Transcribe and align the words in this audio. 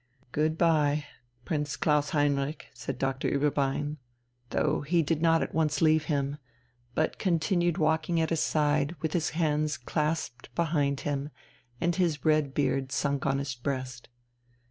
"Good 0.31 0.57
bye, 0.57 1.05
Prince 1.45 1.75
Klaus 1.77 2.09
Heinrich," 2.09 2.69
said 2.73 2.97
Doctor 2.97 3.29
Ueberbein, 3.29 3.97
though 4.49 4.81
he 4.81 5.03
did 5.03 5.21
not 5.21 5.43
at 5.43 5.53
once 5.53 5.79
leave 5.79 6.05
him, 6.05 6.37
but 6.95 7.19
continued 7.19 7.77
walking 7.77 8.19
at 8.19 8.31
his 8.31 8.39
side 8.39 8.95
with 9.03 9.13
his 9.13 9.29
hands 9.37 9.77
clasped 9.77 10.49
behind 10.55 11.01
him 11.01 11.29
and 11.79 11.97
his 11.97 12.25
red 12.25 12.55
beard 12.55 12.91
sunk 12.91 13.27
on 13.27 13.37
his 13.37 13.53
breast. 13.53 14.09